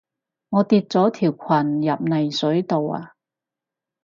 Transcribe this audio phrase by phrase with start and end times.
[0.49, 3.13] 我跌咗條裙入泥水度啊